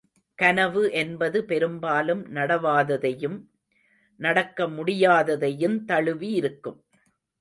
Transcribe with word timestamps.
கனவு 0.39 0.91
என்பது 0.91 1.45
பெரும்பாலும் 1.45 2.23
நடவாததையும், 2.35 3.37
நடக்க 4.19 4.67
முடியாததையுந் 4.67 5.77
தழுவியிருக்கும். 5.85 6.79